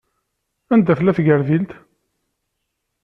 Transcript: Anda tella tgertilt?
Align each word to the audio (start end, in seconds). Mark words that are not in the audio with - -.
Anda 0.73 0.93
tella 0.97 1.13
tgertilt? 1.17 1.71